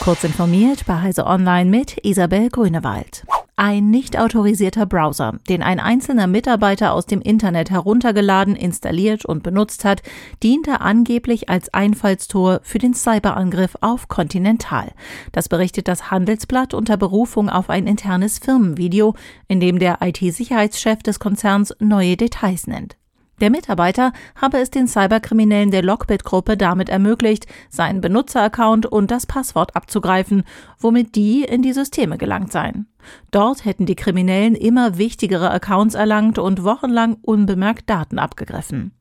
[0.00, 3.26] Kurz informiert bei Heise Online mit Isabel Grünewald.
[3.56, 9.84] Ein nicht autorisierter Browser, den ein einzelner Mitarbeiter aus dem Internet heruntergeladen, installiert und benutzt
[9.84, 10.02] hat,
[10.44, 14.92] diente angeblich als Einfallstor für den Cyberangriff auf Continental.
[15.32, 19.14] Das berichtet das Handelsblatt unter Berufung auf ein internes Firmenvideo,
[19.48, 22.97] in dem der IT-Sicherheitschef des Konzerns neue Details nennt.
[23.40, 29.76] Der Mitarbeiter habe es den Cyberkriminellen der Lockbit-Gruppe damit ermöglicht, seinen Benutzeraccount und das Passwort
[29.76, 30.42] abzugreifen,
[30.78, 32.86] womit die in die Systeme gelangt seien.
[33.30, 38.92] Dort hätten die Kriminellen immer wichtigere Accounts erlangt und wochenlang unbemerkt Daten abgegriffen.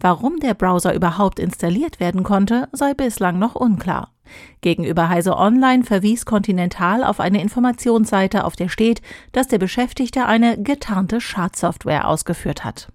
[0.00, 4.12] Warum der Browser überhaupt installiert werden konnte, sei bislang noch unklar.
[4.60, 9.00] Gegenüber Heise Online verwies Continental auf eine Informationsseite, auf der steht,
[9.32, 12.88] dass der Beschäftigte eine getarnte Schadsoftware ausgeführt hat.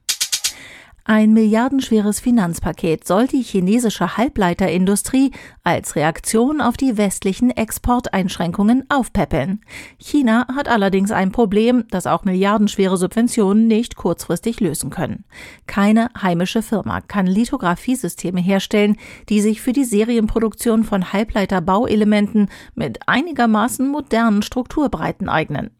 [1.04, 5.32] Ein milliardenschweres Finanzpaket soll die chinesische Halbleiterindustrie
[5.64, 9.62] als Reaktion auf die westlichen Exporteinschränkungen aufpäppeln.
[9.98, 15.26] China hat allerdings ein Problem, das auch milliardenschwere Subventionen nicht kurzfristig lösen können.
[15.66, 18.96] Keine heimische Firma kann Lithografiesysteme herstellen,
[19.27, 25.71] die sich für die Serienproduktion von Halbleiterbauelementen mit einigermaßen modernen Strukturbreiten eignen.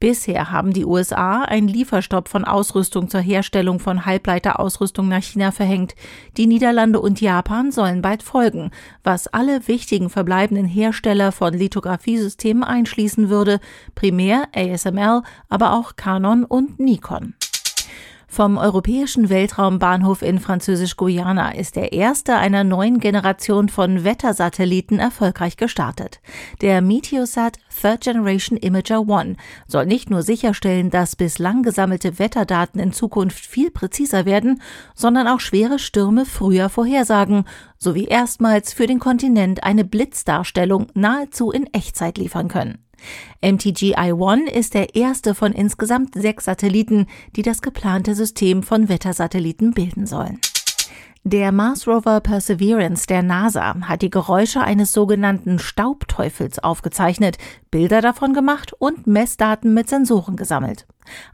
[0.00, 5.94] Bisher haben die USA einen Lieferstopp von Ausrüstung zur Herstellung von Halbleiterausrüstung nach China verhängt.
[6.36, 8.70] Die Niederlande und Japan sollen bald folgen,
[9.04, 13.60] was alle wichtigen verbleibenden Hersteller von Lithografiesystemen einschließen würde,
[13.94, 17.34] primär ASML, aber auch Canon und Nikon.
[18.30, 26.20] Vom europäischen Weltraumbahnhof in Französisch-Guyana ist der erste einer neuen Generation von Wettersatelliten erfolgreich gestartet.
[26.60, 32.92] Der Meteosat Third Generation Imager One soll nicht nur sicherstellen, dass bislang gesammelte Wetterdaten in
[32.92, 34.60] Zukunft viel präziser werden,
[34.94, 37.44] sondern auch schwere Stürme früher vorhersagen,
[37.78, 42.87] sowie erstmals für den Kontinent eine Blitzdarstellung nahezu in Echtzeit liefern können.
[43.42, 50.06] MTGI-1 ist der erste von insgesamt sechs Satelliten, die das geplante System von Wettersatelliten bilden
[50.06, 50.40] sollen.
[51.24, 57.36] Der Mars Rover Perseverance der NASA hat die Geräusche eines sogenannten Staubteufels aufgezeichnet,
[57.70, 60.86] Bilder davon gemacht und Messdaten mit Sensoren gesammelt.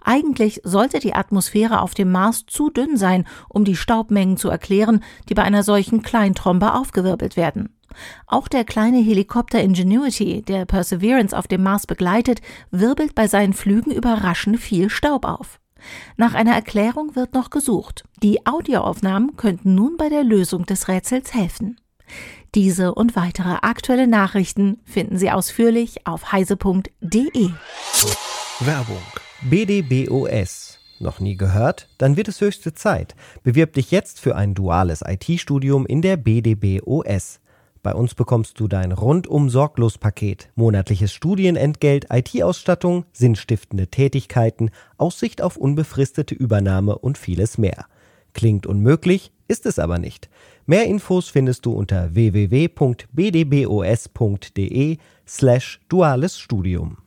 [0.02, 5.04] Eigentlich sollte die Atmosphäre auf dem Mars zu dünn sein, um die Staubmengen zu erklären,
[5.28, 7.73] die bei einer solchen Kleintrombe aufgewirbelt werden.
[8.26, 12.40] Auch der kleine Helikopter Ingenuity, der Perseverance auf dem Mars begleitet,
[12.70, 15.60] wirbelt bei seinen Flügen überraschend viel Staub auf.
[16.16, 18.04] Nach einer Erklärung wird noch gesucht.
[18.22, 21.78] Die Audioaufnahmen könnten nun bei der Lösung des Rätsels helfen.
[22.54, 27.50] Diese und weitere aktuelle Nachrichten finden Sie ausführlich auf heise.de.
[28.60, 29.02] Werbung.
[29.42, 30.78] BDBOS.
[31.00, 31.88] Noch nie gehört?
[31.98, 33.16] Dann wird es höchste Zeit.
[33.42, 37.40] Bewirb dich jetzt für ein duales IT-Studium in der BDBOS.
[37.84, 45.58] Bei uns bekommst du dein rundum sorglos Paket, monatliches Studienentgelt, IT-Ausstattung, sinnstiftende Tätigkeiten, Aussicht auf
[45.58, 47.84] unbefristete Übernahme und vieles mehr.
[48.32, 50.30] Klingt unmöglich, ist es aber nicht.
[50.64, 53.06] Mehr Infos findest du unter www.bdbos.de
[55.26, 57.03] slash duales Studium.